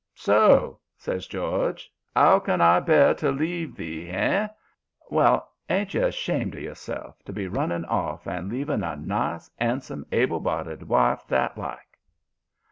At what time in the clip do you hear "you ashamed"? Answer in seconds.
5.93-6.55